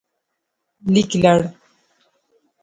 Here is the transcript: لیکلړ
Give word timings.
لیکلړ 0.93 1.39